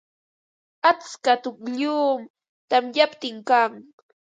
[0.89, 2.21] Atska tukllum
[2.69, 3.71] tamyaptin kan.